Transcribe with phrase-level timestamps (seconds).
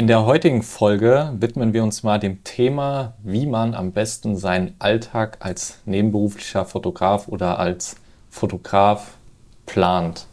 [0.00, 4.74] In der heutigen Folge widmen wir uns mal dem Thema, wie man am besten seinen
[4.78, 7.96] Alltag als nebenberuflicher Fotograf oder als
[8.30, 9.18] Fotograf
[9.66, 10.24] plant.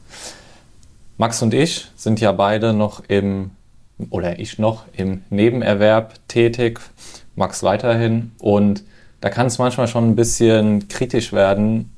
[1.17, 3.51] Max und ich sind ja beide noch im,
[4.09, 6.79] oder ich noch im Nebenerwerb tätig,
[7.35, 8.31] Max weiterhin.
[8.39, 8.85] Und
[9.19, 11.93] da kann es manchmal schon ein bisschen kritisch werden,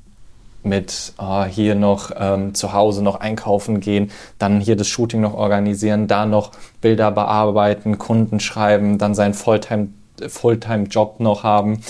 [0.62, 5.34] mit oh, hier noch ähm, zu Hause noch einkaufen gehen, dann hier das Shooting noch
[5.34, 9.88] organisieren, da noch Bilder bearbeiten, Kunden schreiben, dann seinen Fulltime,
[10.26, 11.82] Fulltime-Job noch haben.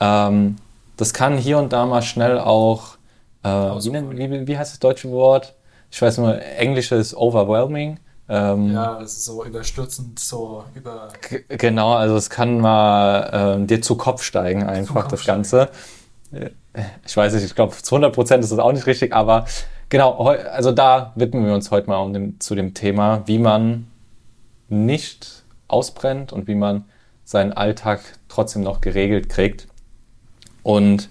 [0.00, 0.56] Ähm,
[0.96, 2.96] das kann hier und da mal schnell auch,
[3.42, 5.54] äh, wie, wie, wie, heißt das deutsche Wort?
[5.90, 7.98] Ich weiß nur, Englisch ist overwhelming.
[8.28, 11.08] Ähm, ja, das ist so überstürzend, so über.
[11.48, 15.70] Genau, also es kann mal äh, dir zu Kopf steigen, einfach Kopf das Ganze.
[15.72, 16.54] Steigen
[17.06, 19.46] ich weiß nicht, ich glaube, zu 100 Prozent ist das auch nicht richtig, aber
[19.88, 23.88] genau, also da widmen wir uns heute mal um dem, zu dem Thema, wie man
[24.68, 26.84] nicht ausbrennt und wie man
[27.24, 29.68] seinen Alltag trotzdem noch geregelt kriegt.
[30.62, 31.10] Und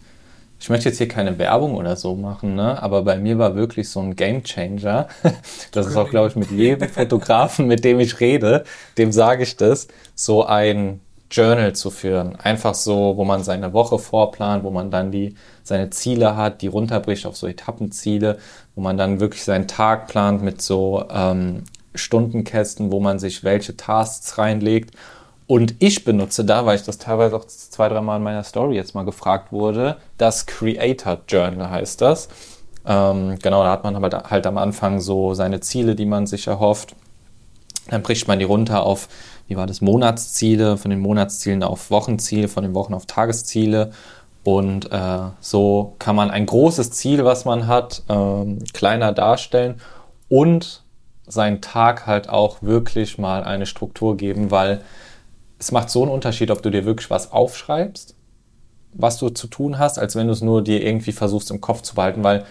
[0.59, 2.81] ich möchte jetzt hier keine Werbung oder so machen, ne?
[2.81, 5.07] aber bei mir war wirklich so ein Game Changer.
[5.71, 8.63] Das ist auch, glaube ich, mit jedem Fotografen, mit dem ich rede,
[8.97, 12.35] dem sage ich das, so ein Journal zu führen.
[12.37, 16.67] Einfach so, wo man seine Woche vorplant, wo man dann die, seine Ziele hat, die
[16.67, 18.37] runterbricht auf so Etappenziele,
[18.75, 21.63] wo man dann wirklich seinen Tag plant mit so ähm,
[21.95, 24.95] Stundenkästen, wo man sich welche Tasks reinlegt.
[25.47, 28.75] Und ich benutze da, weil ich das teilweise auch zwei, drei Mal in meiner Story
[28.75, 32.27] jetzt mal gefragt wurde, das Creator Journal heißt das.
[32.85, 36.47] Ähm, genau, da hat man halt, halt am Anfang so seine Ziele, die man sich
[36.47, 36.95] erhofft.
[37.89, 39.07] Dann bricht man die runter auf
[39.47, 43.91] wie war das, Monatsziele, von den Monatszielen auf Wochenziele, von den Wochen auf Tagesziele.
[44.43, 49.81] Und äh, so kann man ein großes Ziel, was man hat, ähm, kleiner darstellen
[50.29, 50.83] und
[51.27, 54.81] seinen Tag halt auch wirklich mal eine Struktur geben, weil
[55.59, 58.15] es macht so einen Unterschied, ob du dir wirklich was aufschreibst,
[58.93, 61.81] was du zu tun hast, als wenn du es nur dir irgendwie versuchst im Kopf
[61.81, 62.45] zu behalten, weil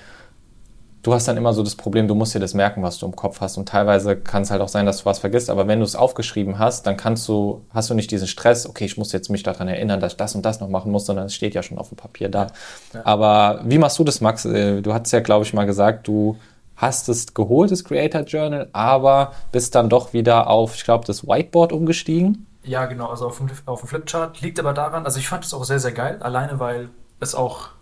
[1.06, 3.14] du hast dann immer so das Problem, du musst dir das merken, was du im
[3.14, 3.56] Kopf hast.
[3.58, 5.50] Und teilweise kann es halt auch sein, dass du was vergisst.
[5.50, 8.86] Aber wenn du es aufgeschrieben hast, dann kannst du, hast du nicht diesen Stress, okay,
[8.86, 11.26] ich muss jetzt mich daran erinnern, dass ich das und das noch machen muss, sondern
[11.26, 12.48] es steht ja schon auf dem Papier da.
[12.92, 13.02] Ja.
[13.04, 14.44] Aber wie machst du das, Max?
[14.44, 16.36] Äh, du hast ja, glaube ich, mal gesagt, du
[16.74, 21.26] hast es geholt, das Creator Journal, aber bist dann doch wieder auf, ich glaube, das
[21.26, 22.46] Whiteboard umgestiegen.
[22.64, 24.40] Ja, genau, also auf dem, auf dem Flipchart.
[24.40, 26.88] Liegt aber daran, also ich fand es auch sehr, sehr geil, alleine weil
[27.20, 27.75] es auch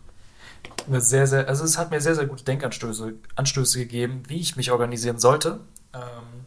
[0.89, 4.71] sehr, sehr, also es hat mir sehr, sehr gute Denkanstöße Anstöße gegeben, wie ich mich
[4.71, 5.61] organisieren sollte.
[5.93, 6.47] Ähm,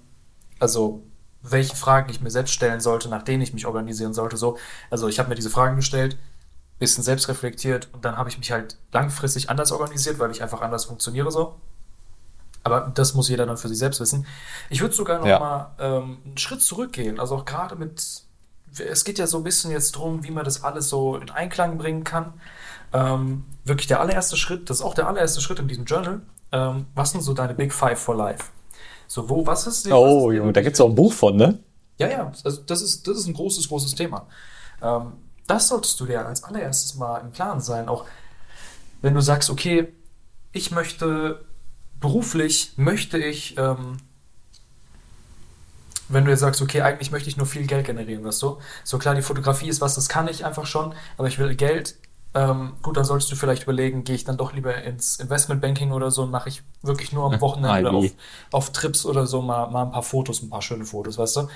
[0.59, 1.03] also
[1.41, 4.37] welche Fragen ich mir selbst stellen sollte, nach denen ich mich organisieren sollte.
[4.37, 4.57] So,
[4.89, 6.17] also ich habe mir diese Fragen gestellt,
[6.79, 10.61] bisschen selbst reflektiert und dann habe ich mich halt langfristig anders organisiert, weil ich einfach
[10.61, 11.59] anders funktioniere so.
[12.63, 14.25] Aber das muss jeder dann für sich selbst wissen.
[14.69, 15.39] Ich würde sogar noch ja.
[15.39, 17.19] mal ähm, einen Schritt zurückgehen.
[17.19, 18.03] Also auch gerade mit,
[18.77, 21.77] es geht ja so ein bisschen jetzt drum, wie man das alles so in Einklang
[21.77, 22.33] bringen kann.
[22.93, 26.21] Ähm, wirklich der allererste Schritt, das ist auch der allererste Schritt in diesem Journal.
[26.51, 28.45] Ähm, was sind so deine Big Five for Life?
[29.07, 31.59] So, wo, was ist Oh, Junge, da gibt es auch ein Buch von, ne?
[31.97, 34.27] Ja, ja, also das ist, das ist ein großes, großes Thema.
[34.81, 35.13] Ähm,
[35.47, 37.87] das solltest du dir als allererstes mal im Klaren sein.
[37.89, 38.05] Auch
[39.01, 39.87] wenn du sagst, okay,
[40.51, 41.45] ich möchte
[41.99, 43.97] beruflich, möchte ich, ähm,
[46.09, 48.59] wenn du jetzt sagst, okay, eigentlich möchte ich nur viel Geld generieren, weißt du?
[48.83, 51.95] So klar, die Fotografie ist was, das kann ich einfach schon, aber ich will Geld
[52.33, 56.11] ähm, gut, dann solltest du vielleicht überlegen, gehe ich dann doch lieber ins Investmentbanking oder
[56.11, 58.05] so und mache ich wirklich nur am Wochenende auf,
[58.51, 61.47] auf, Trips oder so mal, mal ein paar Fotos, ein paar schöne Fotos, weißt du?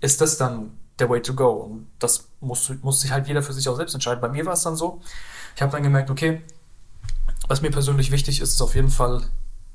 [0.00, 1.50] Ist das dann der Way to go?
[1.50, 4.20] Und das muss, muss sich halt jeder für sich auch selbst entscheiden.
[4.20, 5.00] Bei mir war es dann so,
[5.54, 6.42] ich habe dann gemerkt, okay,
[7.46, 9.22] was mir persönlich wichtig ist, ist auf jeden Fall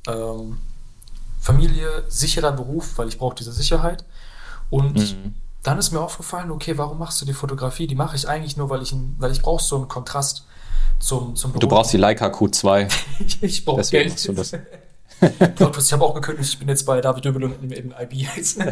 [0.08, 0.58] ähm,
[1.40, 4.06] Familie, sicherer Beruf, weil ich brauche diese Sicherheit.
[4.70, 7.88] Und mhm dann ist mir aufgefallen, okay, warum machst du die Fotografie?
[7.88, 10.46] Die mache ich eigentlich nur, weil ich, weil ich brauche so einen Kontrast
[11.00, 11.62] zum, zum Beruf.
[11.62, 12.92] Du brauchst die Leica Q2.
[13.42, 14.28] ich brauche Geld.
[14.28, 14.54] Du das.
[15.22, 18.60] ich habe auch gekündigt, ich bin jetzt bei David Döbel und im IB jetzt.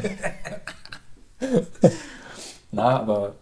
[2.72, 3.36] Na, aber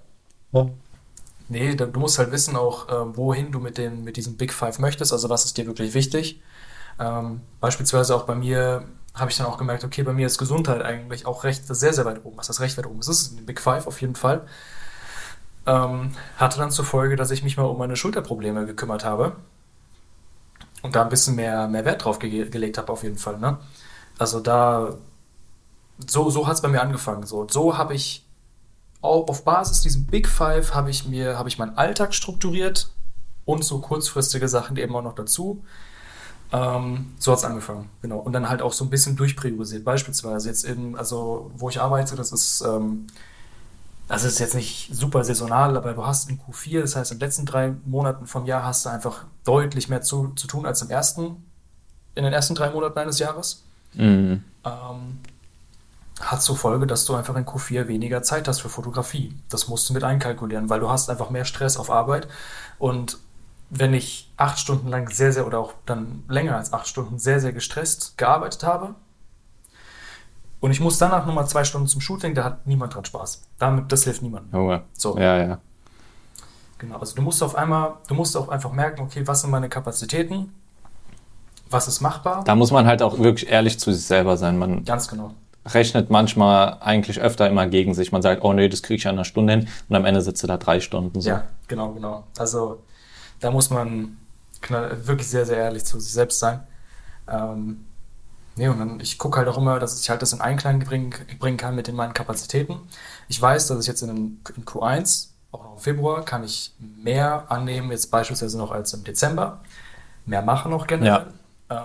[1.48, 4.80] nee, du musst halt wissen auch, äh, wohin du mit, den, mit diesem Big Five
[4.80, 6.42] möchtest, also was ist dir wirklich wichtig.
[7.00, 8.86] Ähm, beispielsweise auch bei mir
[9.20, 12.06] habe ich dann auch gemerkt, okay, bei mir ist Gesundheit eigentlich auch recht, sehr, sehr
[12.06, 12.38] weit oben.
[12.38, 14.48] Was das recht weit oben ist, ist ein Big Five auf jeden Fall.
[15.66, 19.36] Ähm, hatte dann zur Folge, dass ich mich mal um meine Schulterprobleme gekümmert habe
[20.82, 23.38] und da ein bisschen mehr, mehr Wert drauf ge gelegt habe, auf jeden Fall.
[23.38, 23.58] Ne?
[24.18, 24.96] Also da,
[26.08, 27.26] so, so hat es bei mir angefangen.
[27.26, 28.26] So, so habe ich
[29.02, 32.92] auf Basis diesem Big Five habe ich mir, habe ich meinen Alltag strukturiert
[33.46, 35.64] und so kurzfristige Sachen eben auch noch dazu.
[36.52, 38.18] Ähm, so hat's angefangen, genau.
[38.18, 39.86] Und dann halt auch so ein bisschen durchpriorisiert.
[39.86, 43.08] Beispielsweise jetzt in, also wo ich arbeite, das ist, ähm,
[44.08, 47.28] das ist jetzt nicht super saisonal, aber du hast in Q4, das heißt in den
[47.28, 50.90] letzten drei Monaten vom Jahr hast du einfach deutlich mehr zu, zu tun als im
[50.90, 51.44] ersten,
[52.16, 53.64] in den ersten drei Monaten eines Jahres.
[53.94, 54.44] Mhm.
[54.66, 55.20] Ähm,
[56.20, 59.34] hat zur Folge, dass du einfach in Q4 weniger Zeit hast für Fotografie.
[59.50, 62.28] Das musst du mit einkalkulieren, weil du hast einfach mehr Stress auf Arbeit
[62.78, 63.20] und
[63.70, 67.40] wenn ich acht Stunden lang sehr, sehr oder auch dann länger als acht Stunden sehr,
[67.40, 68.96] sehr gestresst gearbeitet habe
[70.60, 73.42] und ich muss danach nochmal zwei Stunden zum Shooting, da hat niemand dran Spaß.
[73.60, 74.52] Damit, das hilft niemandem.
[74.54, 74.82] Junge.
[74.94, 75.18] So.
[75.18, 75.60] Ja, ja.
[76.80, 79.70] Genau, also du musst auf einmal, du musst auch einfach merken, okay, was sind meine
[79.70, 80.54] Kapazitäten,
[81.70, 82.44] was ist machbar.
[82.46, 84.58] Da muss man halt auch wirklich ehrlich zu sich selber sein.
[84.58, 85.34] Man Ganz genau.
[85.66, 88.12] rechnet manchmal eigentlich öfter immer gegen sich.
[88.12, 90.22] Man sagt, oh nee, das kriege ich ja in einer Stunde hin und am Ende
[90.22, 91.30] sitzt du da drei Stunden so.
[91.30, 92.24] Ja, genau, genau.
[92.38, 92.82] Also
[93.40, 94.18] da muss man
[95.06, 96.60] wirklich sehr, sehr ehrlich zu sich selbst sein.
[97.32, 97.86] Ähm,
[98.56, 101.14] nee, und dann, ich gucke halt auch immer, dass ich halt das in Einklang bringen,
[101.40, 102.76] bringen kann mit den meinen Kapazitäten.
[103.30, 104.10] Ich weiß, dass ich jetzt in,
[104.56, 109.04] in Q1, auch noch im Februar, kann ich mehr annehmen, jetzt beispielsweise noch als im
[109.04, 109.60] Dezember.
[110.26, 111.28] Mehr machen noch generell.
[111.70, 111.78] Ähm,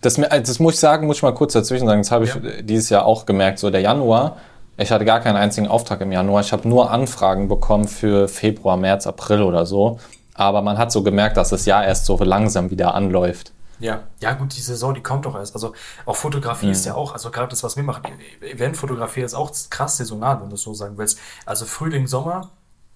[0.00, 2.00] Das, mir- das muss ich sagen, muss ich mal kurz dazwischen sagen.
[2.00, 2.40] Das habe ich Ja.
[2.40, 3.58] äh, dieses Jahr auch gemerkt.
[3.58, 4.38] So der Januar,
[4.76, 6.40] ich hatte gar keinen einzigen Auftrag im Januar.
[6.40, 10.00] Ich habe nur Anfragen bekommen für Februar, März, April oder so.
[10.34, 13.52] Aber man hat so gemerkt, dass das Jahr erst so langsam wieder anläuft.
[13.80, 15.54] Ja, ja gut, die Saison, die kommt doch erst.
[15.54, 15.74] Also
[16.06, 18.04] auch Fotografie ist ja auch, also gerade das, was wir machen,
[18.40, 21.18] Eventfotografie ist auch krass saisonal, wenn du es so sagen willst.
[21.44, 22.50] Also Frühling, Sommer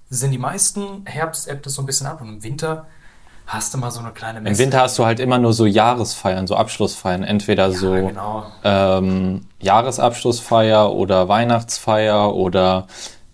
[0.09, 2.87] sind die meisten, Herbst ebbt es so ein bisschen ab und im Winter
[3.47, 4.63] hast du mal so eine kleine Im Messe.
[4.63, 7.25] Winter hast du halt immer nur so Jahresfeiern, so Abschlussfeiern.
[7.25, 8.47] Entweder so ja, genau.
[8.63, 12.87] ähm, Jahresabschlussfeier oder Weihnachtsfeier oder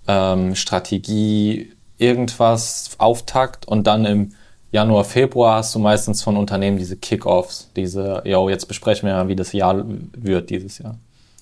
[0.07, 1.74] ähm, Strategie,
[2.05, 4.33] irgendwas, Auftakt und dann im
[4.73, 9.29] Januar, Februar hast du meistens von Unternehmen diese Kickoffs, diese, yo, jetzt besprechen wir mal,
[9.29, 10.97] wie das Jahr wird dieses Jahr.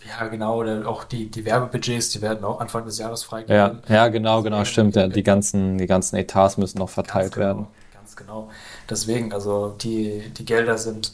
[0.07, 0.59] Ja, genau.
[0.59, 3.83] Oder auch die, die Werbebudgets, die werden auch Anfang des Jahres Ja, freigegeben.
[3.89, 4.97] ja, genau, genau, stimmt.
[4.97, 7.67] Ja, die ganzen, die ganzen Etats müssen noch verteilt genau, werden.
[7.95, 8.51] Ganz genau.
[8.91, 11.13] Deswegen, also die, die Gelder sind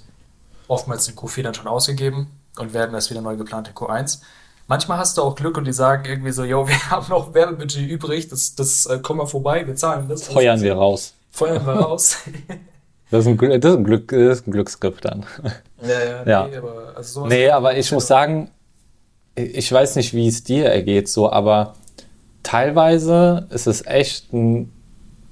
[0.69, 2.29] oftmals in Q4 dann schon ausgegeben
[2.59, 4.21] und werden erst wieder neu geplant in Q1.
[4.69, 7.89] Manchmal hast du auch Glück und die sagen irgendwie so, yo, wir haben noch Werbebudget
[7.89, 10.25] übrig, das, das äh, komm mal vorbei, wir zahlen das.
[10.29, 11.15] Feuern wir raus.
[11.33, 12.19] Feuern wir raus.
[13.11, 15.25] Das ist ein, Glück- das ist ein, Glück, das ist ein Glücksgriff dann.
[15.81, 16.47] ja, ja, Ja.
[16.47, 18.51] nee, aber also Nee, aber ich muss sagen,
[19.35, 21.73] ich weiß nicht, wie es dir ergeht, so, aber
[22.43, 24.71] teilweise ist es echt ein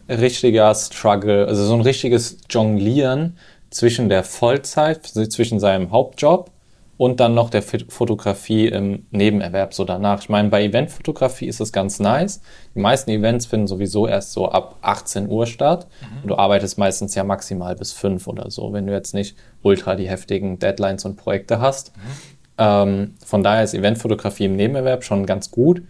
[0.08, 3.36] richtiger Struggle, also so ein richtiges Jonglieren
[3.68, 6.50] zwischen der Vollzeit, zwischen seinem Hauptjob
[6.98, 10.20] und dann noch der Fotografie im Nebenerwerb so danach.
[10.20, 12.40] Ich meine, bei Eventfotografie ist es ganz nice.
[12.74, 15.88] Die meisten Events finden sowieso erst so ab 18 Uhr statt.
[16.22, 19.94] Und du arbeitest meistens ja maximal bis 5 oder so, wenn du jetzt nicht ultra
[19.94, 21.92] die heftigen Deadlines und Projekte hast.
[22.56, 25.82] Ähm, von daher ist Eventfotografie im Nebenerwerb schon ganz gut.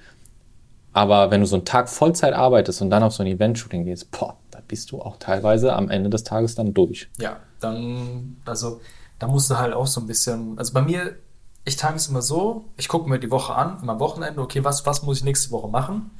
[0.93, 4.11] Aber wenn du so einen Tag Vollzeit arbeitest und dann auf so ein Event-Shooting gehst,
[4.11, 7.09] boah, da bist du auch teilweise am Ende des Tages dann durch.
[7.19, 8.81] Ja, dann, also,
[9.18, 11.16] da musst du halt auch so ein bisschen, also bei mir,
[11.64, 14.62] ich teile es immer so, ich gucke mir die Woche an, immer am Wochenende, okay,
[14.64, 16.10] was, was muss ich nächste Woche machen?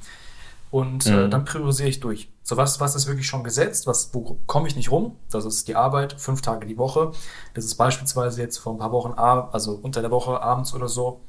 [0.69, 1.31] Und äh, Mhm.
[1.31, 2.29] dann priorisiere ich durch.
[2.43, 5.15] So was, was ist wirklich schon gesetzt, was, wo komme ich nicht rum?
[5.29, 7.11] Das ist die Arbeit, fünf Tage die Woche.
[7.53, 11.21] Das ist beispielsweise jetzt vor ein paar Wochen, also unter der Woche abends oder so.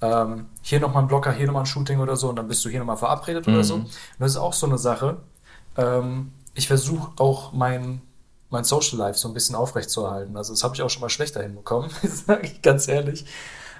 [0.00, 2.68] Ähm, hier nochmal ein Blocker, hier nochmal ein Shooting oder so und dann bist du
[2.70, 3.62] hier nochmal verabredet oder Mhm.
[3.64, 3.74] so.
[3.74, 5.18] Und das ist auch so eine Sache.
[5.76, 8.00] Ähm, ich versuche auch mein,
[8.50, 10.36] mein Social Life so ein bisschen aufrechtzuerhalten.
[10.36, 13.24] Also das habe ich auch schon mal schlechter hinbekommen, sage ich ganz ehrlich.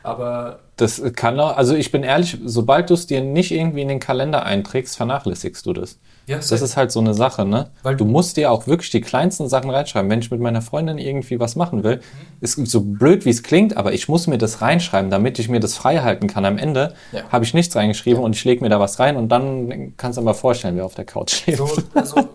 [0.03, 3.89] Aber Das kann auch, also ich bin ehrlich, sobald du es dir nicht irgendwie in
[3.89, 5.99] den Kalender einträgst, vernachlässigst du das.
[6.29, 7.71] ja, Das ist halt so eine Sache, ne?
[7.83, 10.09] Weil- du musst dir auch wirklich die kleinsten Sachen reinschreiben.
[10.09, 12.01] Wenn ich mit meiner Freundin irgendwie was machen will,
[12.41, 15.59] ist so blöd, wie es klingt, aber ich muss mir das reinschreiben, damit ich mir
[15.59, 16.45] das frei halten kann.
[16.45, 17.23] Am Ende Ja.
[17.31, 20.21] habe ich nichts reingeschrieben und ich lege mir da was rein und dann kannst du
[20.21, 21.59] dir mal vorstellen, wer auf der Couch schläft.
[21.59, 22.29] so, also,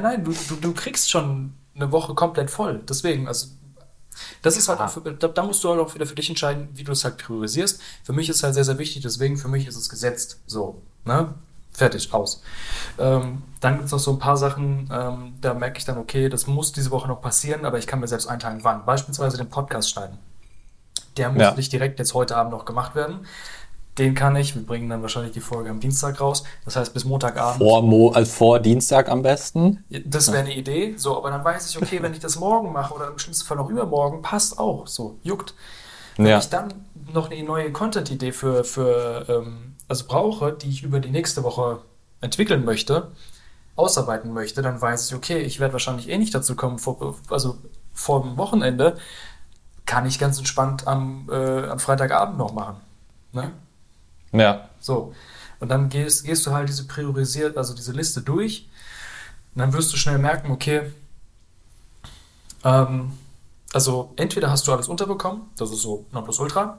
[0.00, 2.80] ja, nein, du, du, du kriegst schon eine Woche komplett voll.
[2.88, 3.48] Deswegen, also
[4.42, 6.68] das ist halt auch für, da, da musst du halt auch wieder für dich entscheiden,
[6.74, 7.80] wie du es halt priorisierst.
[8.02, 10.40] Für mich ist halt sehr, sehr wichtig, deswegen für mich ist es gesetzt.
[10.46, 11.34] So, ne?
[11.72, 12.42] Fertig, aus.
[12.98, 16.28] Ähm, dann gibt es noch so ein paar Sachen, ähm, da merke ich dann, okay,
[16.28, 18.84] das muss diese Woche noch passieren, aber ich kann mir selbst einteilen, wann.
[18.84, 20.18] Beispielsweise den Podcast schneiden.
[21.16, 21.54] Der muss Ja.
[21.54, 23.26] nicht direkt jetzt heute Abend noch gemacht werden.
[24.00, 26.42] Den kann ich, wir bringen dann wahrscheinlich die Folge am Dienstag raus.
[26.64, 27.58] Das heißt, bis Montagabend.
[27.58, 29.84] Vor, Mo, also vor Dienstag am besten.
[30.06, 32.94] Das wäre eine Idee, so, aber dann weiß ich, okay, wenn ich das morgen mache
[32.94, 35.52] oder im schlimmsten Fall noch übermorgen, passt auch, so, juckt.
[36.16, 36.38] Wenn Ja.
[36.38, 36.72] ich dann
[37.12, 41.82] noch eine neue Content-Idee für, für ähm, also brauche, die ich über die nächste Woche
[42.22, 43.10] entwickeln möchte,
[43.76, 47.58] ausarbeiten möchte, dann weiß ich, okay, ich werde wahrscheinlich eh nicht dazu kommen, vor, also
[47.92, 48.96] vom Wochenende
[49.84, 52.76] kann ich ganz entspannt am, äh, am Freitagabend noch machen.
[53.32, 53.52] Ne?
[54.32, 54.68] Ja.
[54.80, 55.14] So.
[55.58, 58.68] Und dann gehst, gehst du halt diese priorisiert, also diese Liste durch.
[59.54, 60.92] Und dann wirst du schnell merken, okay,
[62.64, 63.12] ähm,
[63.72, 66.78] also entweder hast du alles unterbekommen, das ist so Nonplusultra,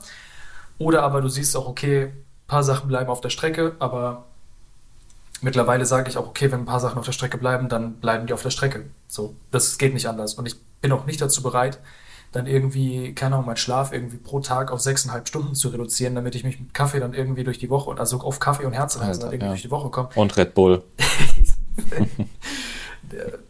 [0.78, 4.26] oder aber du siehst auch, okay, ein paar Sachen bleiben auf der Strecke, aber
[5.42, 8.28] mittlerweile sage ich auch, okay, wenn ein paar Sachen auf der Strecke bleiben, dann bleiben
[8.28, 8.86] die auf der Strecke.
[9.08, 10.34] So, das geht nicht anders.
[10.36, 11.80] Und ich bin auch nicht dazu bereit,
[12.32, 16.36] dann irgendwie, keine Ahnung, meinen Schlaf irgendwie pro Tag auf sechseinhalb Stunden zu reduzieren, damit
[16.36, 19.32] ich mich mit Kaffee dann irgendwie durch die Woche, also auf Kaffee und Herzrasen dann
[19.32, 19.52] irgendwie ja.
[19.52, 20.10] durch die Woche komme.
[20.16, 20.84] Und Red Bull.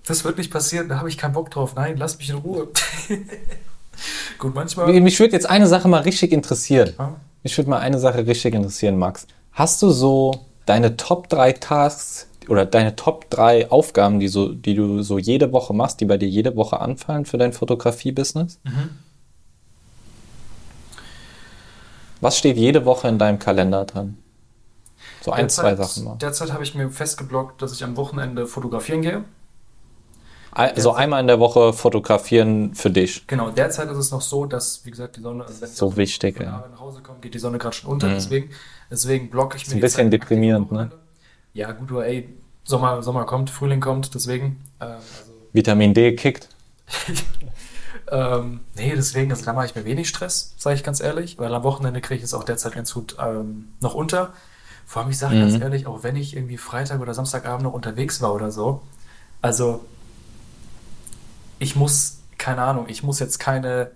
[0.06, 1.76] das wird nicht passieren, da habe ich keinen Bock drauf.
[1.76, 2.70] Nein, lass mich in Ruhe.
[4.40, 4.92] Gut, manchmal.
[5.00, 6.94] Mich würde jetzt eine Sache mal richtig interessieren.
[6.98, 7.16] Ja.
[7.44, 9.28] Mich würde mal eine Sache richtig interessieren, Max.
[9.52, 14.74] Hast du so deine Top 3 Tasks oder deine Top 3 Aufgaben, die, so, die
[14.76, 18.60] du so jede Woche machst, die bei dir jede Woche anfallen für dein Fotografie-Business?
[18.64, 18.90] Mhm.
[22.20, 24.18] Was steht jede Woche in deinem Kalender drin?
[25.22, 26.16] So ein, zwei Derzeit- Sachen mal.
[26.18, 29.24] Derzeit habe ich mir festgeblockt, dass ich am Wochenende fotografieren gehe.
[30.54, 33.26] Also einmal in der Woche fotografieren für dich.
[33.28, 36.36] Genau, derzeit ist es noch so, dass, wie gesagt, die Sonne, also wenn So wichtig,
[36.36, 36.58] von der ja.
[36.58, 38.08] Arbeit nach Hause komme, geht die Sonne gerade schon unter.
[38.10, 38.16] Mhm.
[38.16, 38.50] Deswegen,
[38.90, 40.92] deswegen blocke ich mir ein die bisschen Zeit deprimierend, ne?
[41.54, 42.30] Ja, gut, ey,
[42.64, 44.64] Sommer, Sommer kommt, Frühling kommt, deswegen.
[44.80, 46.48] Ähm, also, Vitamin D kickt.
[48.12, 51.54] ähm, nee, deswegen, also da mache ich mir wenig Stress, sage ich ganz ehrlich, weil
[51.54, 54.34] am Wochenende kriege ich es auch derzeit ganz gut ähm, noch unter.
[54.86, 55.42] Vor allem, ich sage Mhm.
[55.42, 58.82] ganz ehrlich, auch wenn ich irgendwie Freitag oder Samstagabend noch unterwegs war oder so,
[59.42, 59.86] also
[61.60, 63.92] ich muss, keine Ahnung, ich muss jetzt keine,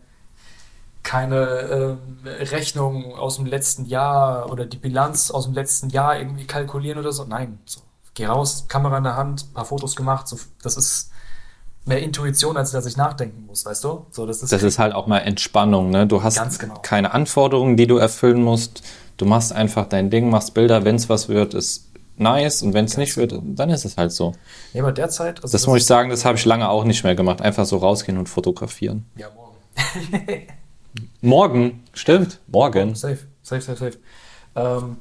[1.16, 6.46] keine ähm, Rechnung aus dem letzten Jahr oder die Bilanz aus dem letzten Jahr irgendwie
[6.46, 7.24] kalkulieren oder so.
[7.24, 7.80] Nein, so,
[8.14, 11.12] geh raus, Kamera in der Hand, paar Fotos gemacht, so, das ist
[11.86, 14.06] mehr Intuition, als dass ich nachdenken muss, weißt du?
[14.12, 16.06] So, das ist, Das ist halt auch mal Entspannung, ne?
[16.06, 16.80] Du hast genau.
[16.82, 18.82] keine Anforderungen, die du erfüllen musst.
[19.16, 20.84] Du machst einfach dein Ding, machst Bilder.
[20.84, 21.86] Wenn es was wird, ist
[22.18, 22.62] nice.
[22.62, 24.34] Und wenn es nicht wird, dann ist es halt so.
[24.74, 27.16] ja, aber derzeit, also Das muss ich sagen, das habe ich lange auch nicht mehr
[27.16, 27.42] gemacht.
[27.42, 29.06] Einfach so rausgehen und fotografieren.
[29.16, 29.56] Ja, morgen.
[31.26, 32.94] Morgen, stimmt, morgen.
[32.94, 33.98] Safe, safe, safe, safe.
[34.56, 34.98] Ähm,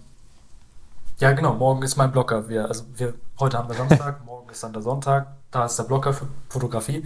[1.20, 2.48] ja, genau, morgen ist mein Blocker.
[2.48, 5.36] Wir, also wir, heute haben wir Samstag, morgen ist dann der Sonntag.
[5.50, 7.04] Da ist der Blocker für Fotografie.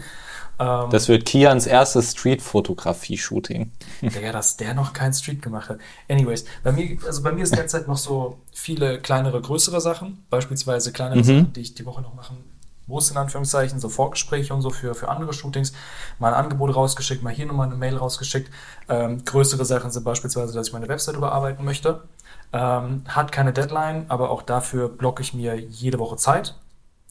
[0.60, 3.72] Ähm, Das wird Kians erstes Street-Fotografie-Shooting.
[4.02, 5.78] Digga, dass der noch kein Street gemacht hat.
[6.08, 10.92] Anyways, bei mir, also bei mir ist derzeit noch so viele kleinere, größere Sachen, beispielsweise
[10.92, 11.24] kleinere Mhm.
[11.24, 12.44] Sachen, die ich die Woche noch machen
[12.88, 15.72] muss, in Anführungszeichen, so Vorgespräche und so für, für andere Shootings,
[16.18, 18.50] mal ein Angebot rausgeschickt, mal hier nochmal eine Mail rausgeschickt.
[18.88, 22.02] Ähm, größere Sachen sind beispielsweise, dass ich meine Website überarbeiten möchte.
[22.52, 26.56] Ähm, hat keine Deadline, aber auch dafür blocke ich mir jede Woche Zeit.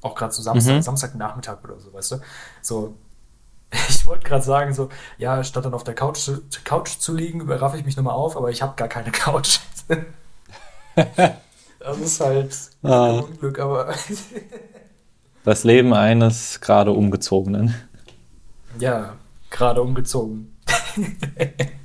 [0.01, 0.81] Auch gerade zu Samstag, Mhm.
[0.81, 2.15] Samstagnachmittag oder so, weißt du?
[2.62, 2.96] So,
[3.89, 7.41] ich wollte gerade sagen, so, ja, statt dann auf der Couch zu, Couch zu liegen,
[7.41, 9.60] überraffe ich mich nochmal auf, aber ich habe gar keine Couch.
[10.96, 13.05] das ist halt Ah.
[13.10, 13.93] ein Unglück, aber
[15.48, 17.74] Das Leben eines gerade Umgezogenen.
[18.80, 19.13] ja,
[19.50, 20.54] gerade umgezogen.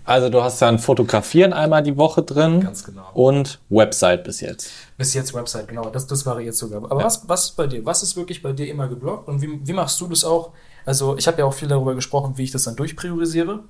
[0.04, 3.08] Also du hast dann Fotografieren einmal die Woche drin Ganz genau.
[3.14, 4.72] und Website bis jetzt.
[4.98, 6.82] Bis jetzt Website, genau, das, das variiert sogar.
[6.82, 7.86] Aber was, was ist bei dir?
[7.86, 10.50] Was ist wirklich bei dir immer geblockt und wie, wie machst du das auch?
[10.84, 13.60] Also, ich habe ja auch viel darüber gesprochen, wie ich das dann durchpriorisiere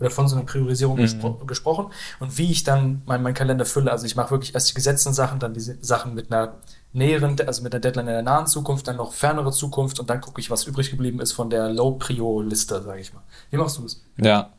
[0.00, 1.86] oder von so einer Priorisierung gespro gesprochen
[2.20, 3.92] und wie ich dann meinen mein Kalender fülle.
[3.92, 6.54] Also, ich mache wirklich erst die gesetzten Sachen, dann diese Sachen mit einer
[6.92, 10.20] näheren, also mit einer Deadline in der nahen Zukunft, dann noch fernere Zukunft und dann
[10.20, 13.22] gucke ich, was übrig geblieben ist von der Low-Prio-Liste, sage ich mal.
[13.50, 14.02] Wie machst du das?
[14.16, 14.50] Ja.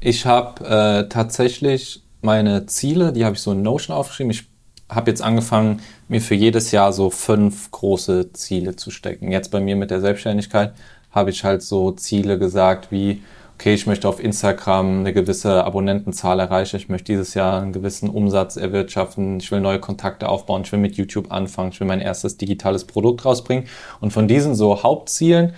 [0.00, 4.30] Ich habe äh, tatsächlich meine Ziele, die habe ich so in Notion aufgeschrieben.
[4.30, 4.46] Ich
[4.88, 9.32] habe jetzt angefangen, mir für jedes Jahr so fünf große Ziele zu stecken.
[9.32, 10.74] Jetzt bei mir mit der Selbstständigkeit
[11.10, 13.22] habe ich halt so Ziele gesagt wie,
[13.58, 18.10] okay, ich möchte auf Instagram eine gewisse Abonnentenzahl erreichen, ich möchte dieses Jahr einen gewissen
[18.10, 22.02] Umsatz erwirtschaften, ich will neue Kontakte aufbauen, ich will mit YouTube anfangen, ich will mein
[22.02, 23.64] erstes digitales Produkt rausbringen.
[24.00, 25.54] Und von diesen so Hauptzielen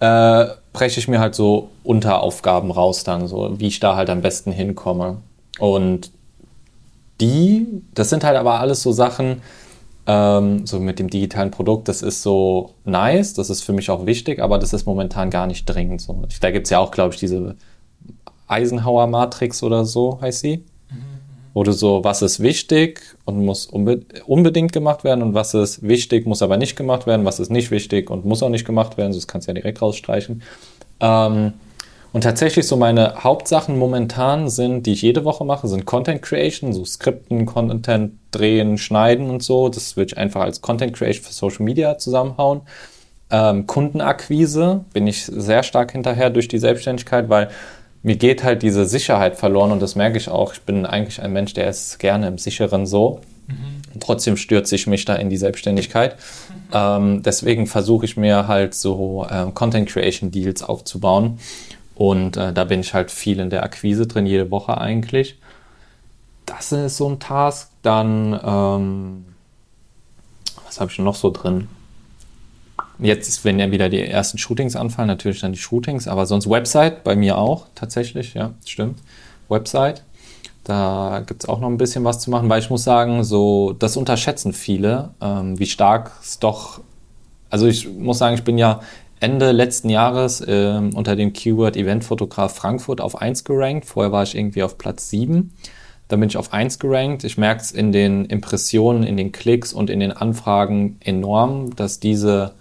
[0.00, 4.20] äh, breche ich mir halt so Unteraufgaben raus dann, so wie ich da halt am
[4.20, 5.16] besten hinkomme.
[5.58, 6.10] Und
[7.22, 9.40] die, das sind halt aber alles so Sachen,
[10.10, 14.06] ähm, so mit dem digitalen Produkt, das ist so nice, das ist für mich auch
[14.06, 16.00] wichtig, aber das ist momentan gar nicht dringend.
[16.00, 16.24] So.
[16.40, 17.54] Da gibt's ja auch, glaube ich, diese
[18.48, 20.64] Eisenhower-Matrix oder so heißt sie.
[21.52, 26.24] Du so, was ist wichtig und muss unbe unbedingt gemacht werden und was ist wichtig,
[26.24, 29.12] muss aber nicht gemacht werden, was ist nicht wichtig und muss auch nicht gemacht werden,
[29.12, 30.42] das kannst du ja direkt rausstreichen.
[31.00, 31.52] Ähm,
[32.12, 36.72] und tatsächlich so meine Hauptsachen momentan sind, die ich jede Woche mache, sind Content Creation,
[36.72, 39.68] so Skripten, Content drehen, schneiden und so.
[39.68, 42.62] Das würde ich einfach als Content Creation für Social Media zusammenhauen.
[43.30, 47.50] Ähm, Kundenakquise bin ich sehr stark hinterher durch die Selbstständigkeit, weil
[48.02, 50.52] mir geht halt diese Sicherheit verloren und das merke ich auch.
[50.52, 53.20] Ich bin eigentlich ein Mensch, der ist gerne im Sicheren so.
[53.46, 54.00] Mhm.
[54.00, 56.16] Trotzdem stürze ich mich da in die Selbstständigkeit.
[56.16, 56.54] Mhm.
[56.72, 61.40] Ähm, deswegen versuche ich mir halt so äh, Content Creation Deals aufzubauen.
[62.00, 65.38] Und äh, da bin ich halt viel in der Akquise drin, jede Woche eigentlich.
[66.46, 67.70] Das ist so ein Task.
[67.82, 69.26] Dann, ähm,
[70.64, 71.68] was habe ich noch so drin?
[73.00, 77.04] Jetzt, wenn ja wieder die ersten Shootings anfallen, natürlich dann die Shootings, aber sonst Website
[77.04, 78.98] bei mir auch tatsächlich, ja, stimmt.
[79.50, 80.02] Website.
[80.64, 83.74] Da gibt es auch noch ein bisschen was zu machen, weil ich muss sagen, so,
[83.78, 86.80] das unterschätzen viele, ähm, wie stark es doch,
[87.50, 88.80] also ich muss sagen, ich bin ja
[89.20, 93.84] Ende letzten Jahres ähm, unter dem Keyword Eventfotograf Frankfurt auf 1 gerankt.
[93.84, 95.52] Vorher war ich irgendwie auf Platz 7.
[96.08, 97.22] Dann bin ich auf 1 gerankt.
[97.24, 102.00] Ich merke es in den Impressionen, in den Klicks und in den Anfragen enorm, dass
[102.00, 102.54] diese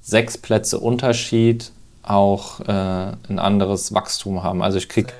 [0.00, 1.70] sechs Plätze Unterschied
[2.02, 4.62] auch äh, ein anderes Wachstum haben.
[4.62, 5.12] Also ich kriege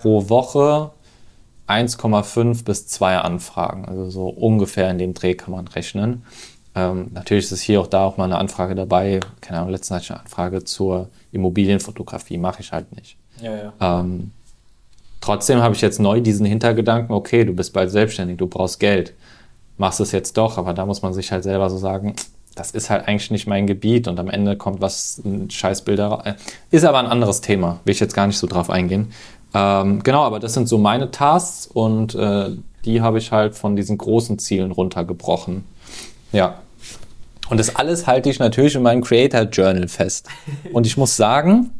[0.00, 0.90] pro Woche
[1.66, 3.86] 1,5 bis 2 Anfragen.
[3.86, 6.24] Also so ungefähr in dem Dreh kann man rechnen.
[6.74, 9.20] Ähm, natürlich ist es hier auch da auch mal eine Anfrage dabei.
[9.40, 12.38] Keine Ahnung, letztens hatte ich eine Anfrage zur Immobilienfotografie.
[12.38, 13.16] Mache ich halt nicht.
[13.40, 14.00] Ja, ja.
[14.00, 14.30] Ähm,
[15.20, 19.14] trotzdem habe ich jetzt neu diesen Hintergedanken, okay, du bist bald selbstständig, du brauchst Geld.
[19.78, 22.14] Machst es jetzt doch, aber da muss man sich halt selber so sagen,
[22.54, 26.22] das ist halt eigentlich nicht mein Gebiet und am Ende kommt was, ein Scheißbilder.
[26.24, 26.34] Äh,
[26.70, 29.12] ist aber ein anderes Thema, will ich jetzt gar nicht so drauf eingehen.
[29.54, 32.50] Ähm, genau, aber das sind so meine Tasks und äh,
[32.84, 35.64] die habe ich halt von diesen großen Zielen runtergebrochen.
[36.32, 36.62] Ja.
[37.48, 40.26] Und das alles halte ich natürlich in meinem Creator Journal fest.
[40.72, 41.70] Und ich muss sagen,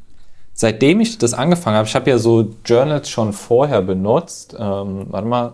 [0.54, 4.54] seitdem ich das angefangen habe, ich habe ja so Journals schon vorher benutzt.
[4.58, 5.52] Ähm, warte mal,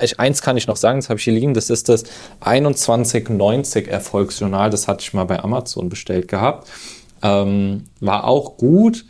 [0.00, 2.04] ich, eins kann ich noch sagen, das habe ich hier liegen, das ist das
[2.40, 6.68] 2190 Erfolgsjournal, das hatte ich mal bei Amazon bestellt gehabt.
[7.22, 9.04] Ähm, war auch gut.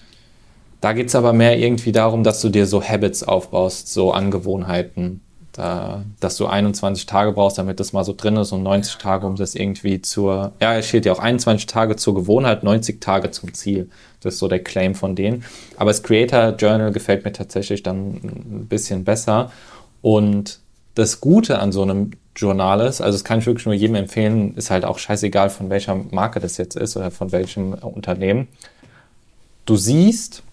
[0.80, 5.20] Da geht es aber mehr irgendwie darum, dass du dir so Habits aufbaust, so Angewohnheiten.
[5.58, 9.26] Da, dass du 21 Tage brauchst, damit das mal so drin ist und 90 Tage,
[9.26, 13.33] um das irgendwie zur, ja, es steht ja auch 21 Tage zur Gewohnheit, 90 Tage
[13.33, 13.90] zum Ziel.
[14.20, 15.44] Das ist so der Claim von denen.
[15.76, 19.50] Aber das Creator Journal gefällt mir tatsächlich dann ein bisschen besser.
[20.00, 20.61] Und
[20.94, 24.54] das Gute an so einem Journal ist, also das kann ich wirklich nur jedem empfehlen,
[24.54, 28.46] ist halt auch scheißegal, von welcher Marke das jetzt ist oder von welchem Unternehmen.
[29.66, 30.44] Du siehst,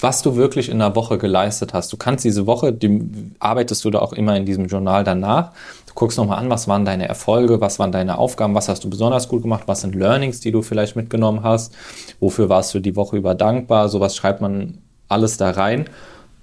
[0.00, 1.92] was du wirklich in der Woche geleistet hast.
[1.92, 5.52] Du kannst diese Woche, die arbeitest du da auch immer in diesem Journal danach.
[5.86, 8.90] Du guckst nochmal an, was waren deine Erfolge, was waren deine Aufgaben, was hast du
[8.90, 11.74] besonders gut gemacht, was sind Learnings, die du vielleicht mitgenommen hast,
[12.20, 15.86] wofür warst du die Woche über dankbar, sowas schreibt man alles da rein.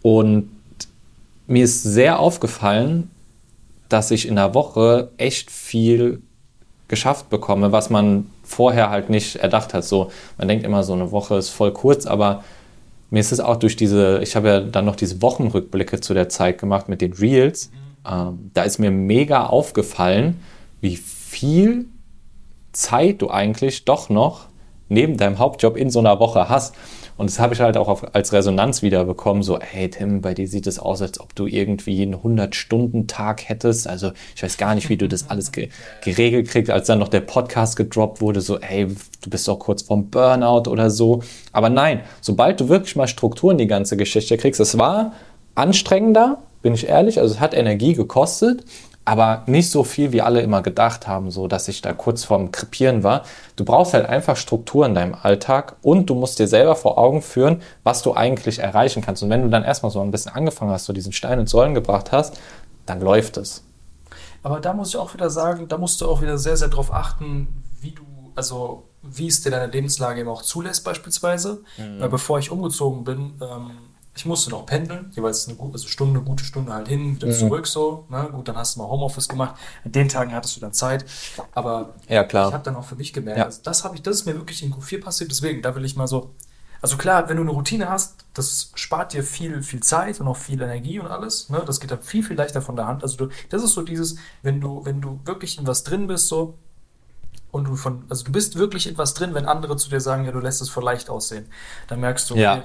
[0.01, 0.49] Und
[1.47, 3.09] mir ist sehr aufgefallen,
[3.87, 6.21] dass ich in der Woche echt viel
[6.87, 9.85] geschafft bekomme, was man vorher halt nicht erdacht hat.
[9.85, 12.43] So, man denkt immer, so eine Woche ist voll kurz, aber
[13.09, 16.29] mir ist es auch durch diese, ich habe ja dann noch diese Wochenrückblicke zu der
[16.29, 17.71] Zeit gemacht mit den Reels.
[18.07, 20.39] Ähm, da ist mir mega aufgefallen,
[20.81, 21.85] wie viel
[22.71, 24.47] Zeit du eigentlich doch noch
[24.89, 26.75] neben deinem Hauptjob in so einer Woche hast.
[27.17, 30.47] Und das habe ich halt auch als Resonanz wieder bekommen, so, hey Tim, bei dir
[30.47, 33.87] sieht es aus, als ob du irgendwie einen 100-Stunden-Tag hättest.
[33.87, 35.69] Also ich weiß gar nicht, wie du das alles ge
[36.03, 38.87] geregelt kriegst, als dann noch der Podcast gedroppt wurde, so, hey,
[39.21, 41.21] du bist doch kurz vorm Burnout oder so.
[41.53, 45.13] Aber nein, sobald du wirklich mal Struktur in die ganze Geschichte kriegst, es war
[45.55, 48.65] anstrengender, bin ich ehrlich, also es hat Energie gekostet,
[49.05, 52.51] aber nicht so viel, wie alle immer gedacht haben, so dass ich da kurz vorm
[52.51, 53.23] Krepieren war.
[53.55, 57.21] Du brauchst halt einfach Struktur in deinem Alltag und du musst dir selber vor Augen
[57.21, 59.21] führen, was du eigentlich erreichen kannst.
[59.21, 61.75] Und wenn du dann erstmal so ein bisschen angefangen hast, so diesen Stein ins Säulen
[61.75, 62.39] gebracht hast,
[62.87, 63.63] dann läuft es.
[64.41, 66.91] Aber da muss ich auch wieder sagen, da musst du auch wieder sehr, sehr drauf
[66.91, 68.03] achten, wie du,
[68.35, 71.63] also wie es dir deine Lebenslage eben auch zulässt beispielsweise.
[71.77, 71.99] Mhm.
[71.99, 73.71] Weil bevor ich umgezogen bin, ähm,
[74.15, 77.33] ich musste noch pendeln, jeweils eine gute also Stunde, gute Stunde halt hin, wieder mhm.
[77.33, 78.05] zurück so.
[78.09, 78.29] Ne?
[78.31, 79.55] Gut, dann hast du mal Homeoffice gemacht.
[79.83, 81.05] An den Tagen hattest du dann Zeit.
[81.51, 82.47] Aber ja, klar.
[82.47, 83.45] ich habe dann auch für mich gemerkt, ja.
[83.45, 85.31] also das habe ich, das ist mir wirklich in Q4 passiert.
[85.31, 86.33] Deswegen, da will ich mal so.
[86.81, 90.37] Also klar, wenn du eine Routine hast, das spart dir viel, viel Zeit und auch
[90.37, 91.49] viel Energie und alles.
[91.49, 91.61] Ne?
[91.65, 93.03] Das geht dann viel, viel leichter von der Hand.
[93.03, 96.27] Also du, das ist so dieses, wenn du, wenn du wirklich in was drin bist,
[96.27, 96.57] so,
[97.51, 100.25] und du von, also du bist wirklich in was drin, wenn andere zu dir sagen,
[100.25, 101.47] ja, du lässt es voll leicht aussehen.
[101.87, 102.63] Dann merkst du, ja.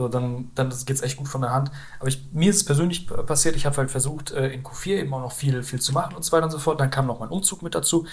[0.00, 1.70] So, dann, dann geht es echt gut von der Hand.
[1.98, 5.12] Aber ich, mir ist es persönlich passiert, ich habe halt versucht, äh, in Q4 eben
[5.12, 6.80] auch noch viel, viel zu machen und so weiter und so fort.
[6.80, 8.06] Dann kam noch mein Umzug mit dazu.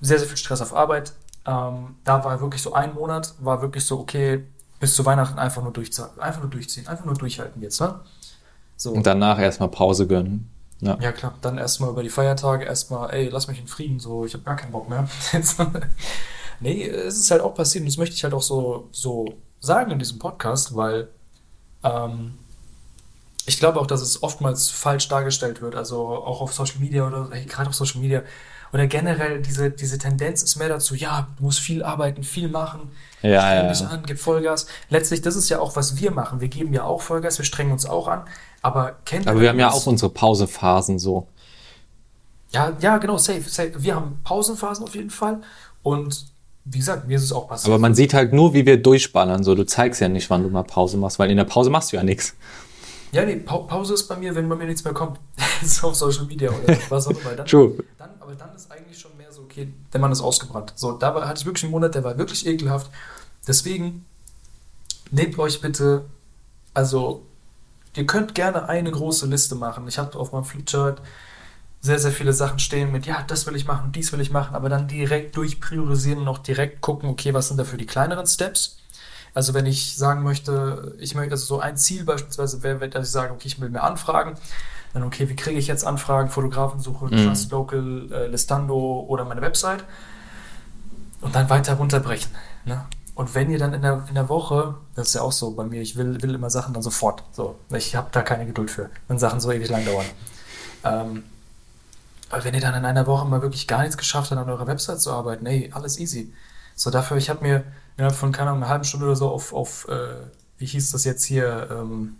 [0.00, 1.12] Sehr, sehr viel Stress auf Arbeit.
[1.44, 4.44] Ähm, da war wirklich so ein Monat, war wirklich so, okay,
[4.78, 7.98] bis zu Weihnachten einfach nur durchziehen, einfach nur durchziehen, einfach nur durchhalten jetzt, ne?
[8.76, 8.92] So.
[8.92, 10.48] Und danach erstmal Pause gönnen.
[10.78, 10.98] Ja.
[11.00, 11.34] ja, klar.
[11.40, 14.54] Dann erstmal über die Feiertage erstmal, ey, lass mich in Frieden, so, ich habe gar
[14.54, 15.08] keinen Bock mehr.
[16.60, 19.26] Nee, es ist halt auch passiert und das möchte ich halt auch so, so
[19.60, 21.08] sagen in diesem Podcast, weil
[21.82, 22.38] ähm,
[23.46, 27.28] ich glaube auch, dass es oftmals falsch dargestellt wird, also auch auf Social Media oder
[27.30, 28.22] hey, gerade auf Social Media
[28.72, 32.90] oder generell diese, diese Tendenz ist mehr dazu, ja, du musst viel arbeiten, viel machen,
[33.22, 34.66] Ja, streng ja, dich an, gib Vollgas.
[34.90, 36.40] Letztlich, das ist ja auch, was wir machen.
[36.42, 38.24] Wir geben ja auch Vollgas, wir strengen uns auch an,
[38.60, 41.26] aber kennt Aber wir haben ja auch unsere Pausephasen so.
[42.50, 43.72] Ja, ja, genau, safe, safe.
[43.82, 45.40] Wir haben Pausenphasen auf jeden Fall.
[45.82, 46.26] Und
[46.70, 47.68] wie gesagt, mir ist es auch passiert.
[47.72, 49.42] Aber man sieht halt nur, wie wir durchballern.
[49.44, 51.92] So, du zeigst ja nicht, wann du mal Pause machst, weil in der Pause machst
[51.92, 52.34] du ja nichts.
[53.12, 55.18] ja, nee, Pa- Pause ist bei mir, wenn bei mir nichts mehr kommt.
[55.64, 57.34] so auf Social Media oder was auch immer.
[57.36, 57.72] Dann, True.
[57.96, 60.72] dann, aber dann ist eigentlich schon mehr so, okay, der Mann ist ausgebrannt.
[60.76, 62.90] So, da hatte ich wirklich einen Monat, der war wirklich ekelhaft.
[63.46, 64.04] Deswegen
[65.10, 66.04] nehmt euch bitte,
[66.74, 67.22] also
[67.96, 69.88] ihr könnt gerne eine große Liste machen.
[69.88, 71.00] Ich habe auf meinem Flipchart
[71.80, 74.54] sehr, sehr viele Sachen stehen mit, ja, das will ich machen, dies will ich machen,
[74.54, 78.78] aber dann direkt durchpriorisieren und auch direkt gucken, okay, was sind dafür die kleineren Steps?
[79.34, 83.12] Also wenn ich sagen möchte, ich möchte, also so ein Ziel beispielsweise wäre, dass ich
[83.12, 84.34] sage, okay, ich will mehr Anfragen,
[84.92, 87.26] dann okay, wie kriege ich jetzt Anfragen, Fotografensuche, Mhm.
[87.26, 89.84] Trust Local, äh, Listando oder meine Website
[91.20, 92.30] und dann weiter runterbrechen.
[92.64, 92.84] Ne?
[93.14, 95.64] Und wenn ihr dann in der, in der Woche, das ist ja auch so bei
[95.64, 97.22] mir, ich will, will immer Sachen dann sofort.
[97.32, 100.06] So, ich habe da keine Geduld für, wenn Sachen so ewig lang dauern.
[100.84, 101.24] Ähm,
[102.30, 104.66] aber wenn ihr dann in einer Woche mal wirklich gar nichts geschafft habt, an eurer
[104.66, 106.32] Website zu arbeiten, ey, alles easy.
[106.74, 107.64] So dafür, ich habe mir
[107.96, 110.14] innerhalb von, keine Ahnung, einer halben Stunde oder so auf, auf äh,
[110.58, 112.16] wie hieß das jetzt hier, ähm,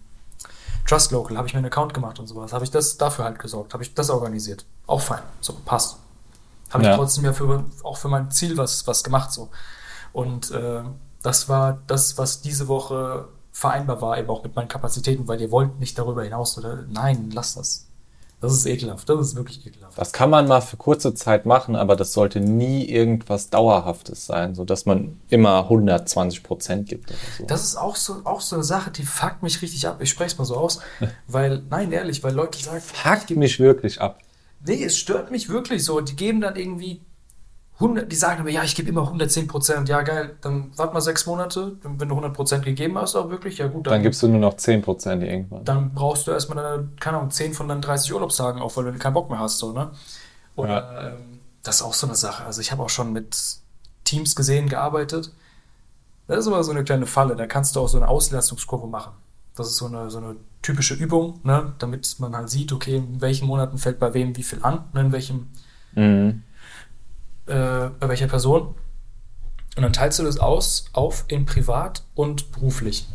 [0.86, 2.52] Trust Local, habe ich mir einen Account gemacht und sowas.
[2.52, 4.64] Habe ich das dafür halt gesorgt, habe ich das organisiert.
[4.86, 5.98] Auch fein, so, passt.
[6.70, 6.96] Habe ich Ja.
[6.96, 9.50] trotzdem ja für, auch für mein Ziel was, was gemacht, so.
[10.12, 10.82] Und äh,
[11.22, 15.50] das war das, was diese Woche vereinbar war, eben auch mit meinen Kapazitäten, weil ihr
[15.50, 16.84] wollt nicht darüber hinaus, oder?
[16.88, 17.87] Nein, lasst das.
[18.40, 19.98] Das ist ekelhaft, das ist wirklich ekelhaft.
[19.98, 24.54] Das kann man mal für kurze Zeit machen, aber das sollte nie irgendwas Dauerhaftes sein,
[24.54, 27.44] so dass man immer 120 Prozent gibt so.
[27.46, 29.98] Das ist auch so, auch so eine Sache, die fuckt mich richtig ab.
[30.00, 30.78] Ich spreche es mal so aus,
[31.26, 34.20] weil, nein, ehrlich, weil Leute sagen, Fuckt mich wirklich ab.
[34.64, 36.00] nee, es stört mich wirklich so.
[36.00, 37.00] Die geben dann irgendwie
[37.80, 39.88] 100, die sagen aber, ja, ich gebe immer 110 Prozent.
[39.88, 41.76] Ja, geil, dann warte mal sechs Monate.
[41.82, 44.54] Wenn du 100 Prozent gegeben hast, auch wirklich, ja gut, Dann gibst du nur noch
[44.54, 45.64] 10 Prozent irgendwann.
[45.64, 48.98] dann brauchst du erstmal, deine, keine Ahnung, 10 von deinen 30 Urlaubstagen auf, weil du
[48.98, 49.92] keinen Bock mehr hast, so, ne?
[50.56, 52.44] Oder, ähm, das ist auch so eine Sache.
[52.44, 53.36] Also ich habe auch schon mit
[54.04, 55.32] Teams gesehen, gearbeitet.
[56.26, 57.36] Das ist aber so eine kleine Falle.
[57.36, 59.12] Da kannst du auch so eine Auslastungskurve machen.
[59.54, 61.74] Das ist so eine, so eine typische Übung, ne?
[61.78, 65.00] damit man halt sieht, okay, in welchen Monaten fällt bei wem wie viel an, ne?
[65.02, 65.48] in welchem,
[65.94, 66.42] Mhm.
[67.48, 68.74] Äh, bei welcher Person.
[69.76, 73.06] Und dann teilst du das aus auf in privat und beruflich.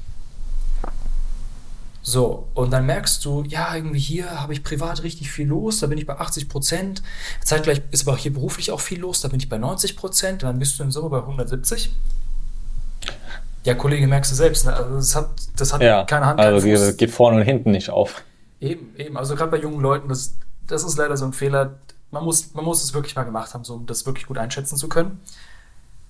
[2.06, 5.88] So, und dann merkst du, ja, irgendwie hier habe ich privat richtig viel los, da
[5.88, 7.02] bin ich bei 80 Prozent.
[7.42, 10.44] Zeitgleich ist aber auch hier beruflich auch viel los, da bin ich bei 90 Prozent,
[10.44, 11.96] dann bist du in Summe bei 170.
[13.64, 14.74] Ja, Kollege, merkst du selbst, ne?
[14.74, 17.90] Also das hat, das hat Ja, keine Hand, also geht, geht vorne und hinten nicht
[17.90, 18.22] auf.
[18.60, 19.18] Eben, eben.
[19.18, 20.36] Also gerade bei jungen Leuten, das,
[20.68, 21.80] das ist leider so ein Fehler.
[22.14, 24.78] Man muss, man muss es wirklich mal gemacht haben, so, um das wirklich gut einschätzen
[24.78, 25.20] zu können.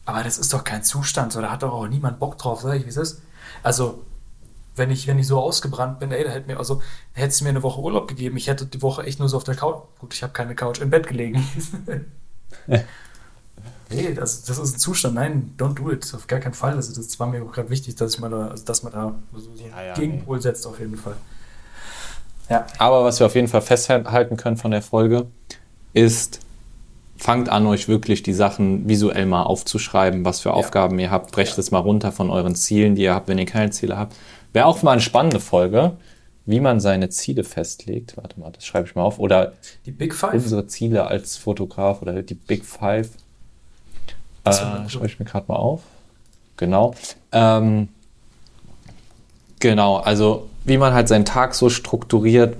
[0.06, 2.76] Aber das ist doch kein Zustand, so, da hat doch auch niemand Bock drauf, sag
[2.76, 3.22] ich, wie es ist.
[3.64, 4.04] Also,
[4.76, 6.82] wenn ich, wenn ich so ausgebrannt bin, ey, da hätte mir, also,
[7.14, 9.46] hätte es mir eine Woche Urlaub gegeben, ich hätte die Woche echt nur so auf
[9.46, 11.48] der Couch, gut, ich habe keine Couch, im Bett gelegen.
[13.90, 16.74] nee, das, das ist ein Zustand, nein, don't do it, auf gar keinen Fall.
[16.74, 19.16] Also, das war mir auch gerade wichtig, dass ich mal da, also, dass man da
[19.34, 21.16] so einen Ja, ja, Gegenpol setzt, auf jeden Fall.
[22.50, 22.66] Ja.
[22.78, 25.28] Aber was wir auf jeden Fall festhalten können von der Folge,
[25.94, 26.40] ist,
[27.18, 31.32] fangt an, euch wirklich die Sachen visuell mal aufzuschreiben, was für Aufgaben ihr habt.
[31.32, 31.60] Brecht Ja.
[31.60, 34.16] es mal runter von euren Zielen, die ihr habt, wenn ihr keine Ziele habt.
[34.52, 35.94] Wäre auch mal eine spannende Folge,
[36.46, 38.18] wie man seine Ziele festlegt.
[38.18, 39.20] Warte mal, das schreibe ich mal auf.
[39.20, 39.54] Oder
[39.86, 40.34] Die Big Five?
[40.34, 43.10] unsere Ziele als Fotograf oder die Big Five.
[44.44, 44.52] Äh,
[44.90, 45.82] schreibe ich mir gerade mal auf.
[46.58, 46.94] Genau.
[47.32, 47.88] Ähm,
[49.60, 52.56] genau, also wie man halt seinen Tag so strukturiert,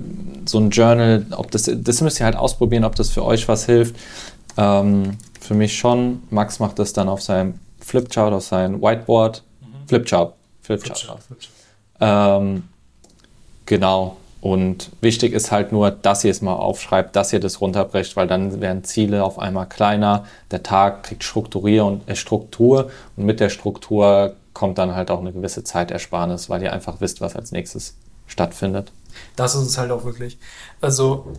[0.50, 3.66] so ein Journal, ob das, das müsst ihr halt ausprobieren, ob das für euch was
[3.66, 3.96] hilft.
[4.58, 6.24] Ähm, für mich schon.
[6.30, 9.44] Max macht das dann auf seinem Flipchart, auf seinem Whiteboard.
[9.88, 10.34] Flipchart.
[10.62, 11.00] Flipchart.
[11.00, 11.54] Flipchart, Flipchart.
[12.00, 12.64] Ähm,
[13.66, 14.18] genau.
[14.42, 18.28] Und wichtig ist halt nur, dass ihr es mal aufschreibt, dass ihr das runterbrecht, weil
[18.28, 20.26] dann werden Ziele auf einmal kleiner.
[20.52, 25.22] Der Tag kriegt Struktur und, äh, Struktur und mit der Struktur kommt dann halt auch
[25.22, 27.96] eine gewisse Zeitersparnis, weil ihr einfach wisst, was als nächstes
[28.28, 28.92] stattfindet.
[29.36, 30.38] Das ist es halt auch wirklich.
[30.82, 31.34] Also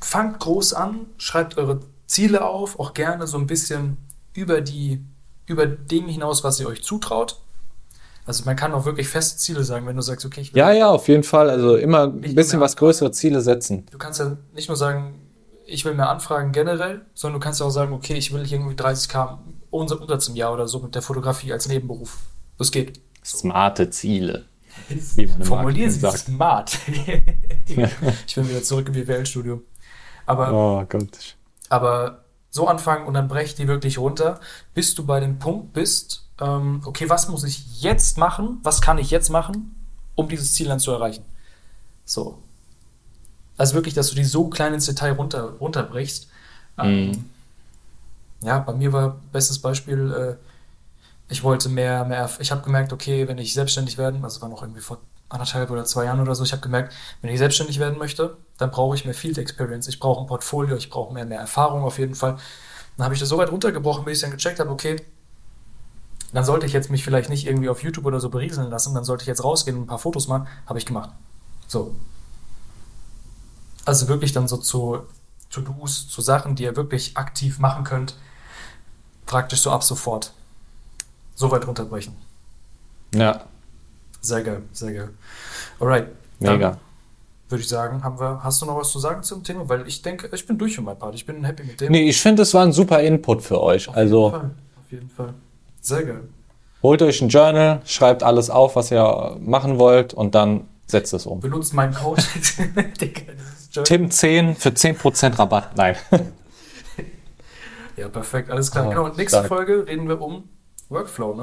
[0.00, 3.96] fangt groß an, schreibt eure Ziele auf, auch gerne so ein bisschen
[4.34, 5.04] über die,
[5.46, 7.40] über dem hinaus, was ihr euch zutraut.
[8.26, 10.72] Also man kann auch wirklich feste Ziele sagen, wenn du sagst, okay, ich will, Ja,
[10.72, 11.50] ja, auf jeden Fall.
[11.50, 13.86] Also immer ein bisschen was größere Ziele setzen.
[13.90, 15.14] du kannst ja nicht nur sagen,
[15.66, 18.74] ich will mehr Anfragen generell, sondern du kannst ja auch sagen, okay, ich will irgendwie
[18.74, 19.38] 30k
[19.70, 22.18] unser Umsatz im Jahr oder so mit der Fotografie als Nebenberuf.
[22.58, 23.00] Das geht.
[23.24, 24.46] Smarte Ziele.
[25.42, 26.18] Formulieren Sie sagt.
[26.18, 26.78] smart.
[27.66, 29.62] ich bin wieder zurück im BWL-Studium.
[30.26, 31.36] Aber, Oh Gott.
[31.68, 34.40] aber so anfangen und dann brech die wirklich runter,
[34.74, 38.58] bis du bei dem Punkt bist, ähm, okay, was muss ich jetzt machen?
[38.62, 39.74] Was kann ich jetzt machen,
[40.14, 41.24] um dieses Ziel dann zu erreichen?
[42.04, 42.38] So.
[43.56, 46.28] Also wirklich, dass du die so klein ins Detail runter, runterbrichst.
[46.78, 47.26] Ähm,
[48.42, 50.49] ja, bei mir war bestes Beispiel, äh,
[51.30, 54.62] ich wollte mehr, mehr, ich habe gemerkt, okay, wenn ich selbstständig werden, also war noch
[54.62, 57.98] irgendwie vor anderthalb oder zwei Jahren oder so, ich habe gemerkt, wenn ich selbstständig werden
[57.98, 61.38] möchte, dann brauche ich mehr Field Experience, ich brauche ein Portfolio, ich brauche mehr, mehr
[61.38, 62.36] Erfahrung auf jeden Fall.
[62.96, 64.96] Dann habe ich das so weit runtergebrochen, bis ich dann gecheckt habe, okay,
[66.32, 69.04] dann sollte ich jetzt mich vielleicht nicht irgendwie auf YouTube oder so berieseln lassen, dann
[69.04, 71.10] sollte ich jetzt rausgehen und ein paar Fotos machen, habe ich gemacht.
[71.68, 71.94] So.
[73.84, 75.02] Also wirklich dann so zu
[75.50, 78.16] To-Dos, zu Sachen, die ihr wirklich aktiv machen könnt,
[79.26, 80.32] praktisch so ab sofort.
[81.40, 82.12] So weit runterbrechen.
[83.14, 83.44] Ja,
[84.20, 85.08] Sehr geil, sehr geil.
[85.80, 86.08] Alright.
[86.38, 86.76] mega.
[87.48, 89.66] Würde ich sagen, haben wir, hast du noch was zu sagen zum Thema?
[89.66, 91.14] Weil ich denke, ich bin durch für mein Part.
[91.14, 91.90] Ich bin happy mit dem.
[91.92, 93.88] Nee, ich finde, es war ein super Input für euch.
[93.88, 94.50] Auf Also jeden Fall.
[94.84, 95.34] Auf jeden Fall.
[95.80, 96.28] Sehr geil.
[96.82, 101.24] holt euch ein Journal, schreibt alles auf, was ihr machen wollt und dann setzt es
[101.24, 101.40] um.
[101.40, 102.22] Benutzt meinen Code.
[103.84, 105.74] Tim 10 für 10% Rabatt.
[105.76, 105.96] Nein.
[107.96, 108.50] Ja, perfekt.
[108.50, 108.86] Alles klar.
[108.86, 109.04] Oh, genau.
[109.04, 109.48] Und nächste stark.
[109.48, 110.44] Folge reden wir um
[110.90, 111.38] Workflow, ne?